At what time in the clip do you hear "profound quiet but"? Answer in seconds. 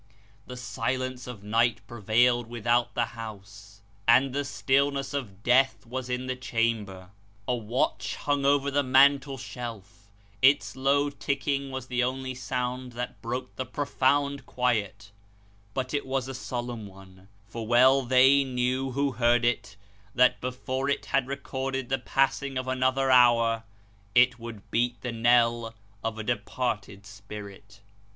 13.67-15.93